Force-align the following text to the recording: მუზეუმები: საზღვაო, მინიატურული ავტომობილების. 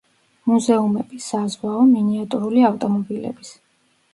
მუზეუმები: 0.51 1.19
საზღვაო, 1.25 1.83
მინიატურული 1.91 2.67
ავტომობილების. 2.71 3.53